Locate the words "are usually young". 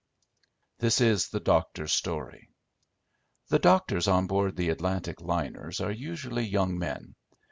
5.79-6.79